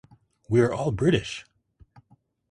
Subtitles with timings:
[0.49, 1.45] We are all British!